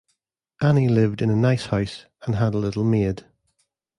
[0.63, 3.23] Annie lived in a nice house, and had a little maid.